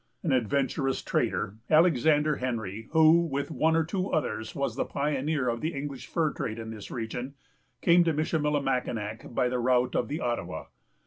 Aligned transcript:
An 0.23 0.31
adventurous 0.31 1.03
trader, 1.03 1.57
Alexander 1.69 2.37
Henry, 2.37 2.87
who, 2.89 3.21
with 3.23 3.51
one 3.51 3.75
or 3.75 3.83
two 3.83 4.09
others, 4.09 4.55
was 4.55 4.75
the 4.75 4.83
pioneer 4.83 5.47
of 5.47 5.61
the 5.61 5.75
English 5.75 6.07
fur 6.07 6.33
trade 6.33 6.57
in 6.57 6.71
this 6.71 6.89
region, 6.89 7.35
came 7.81 8.03
to 8.05 8.11
Michillimackinac 8.11 9.31
by 9.35 9.47
the 9.47 9.59
route 9.59 9.95
of 9.95 10.07
the 10.07 10.19
Ottawa. 10.19 10.69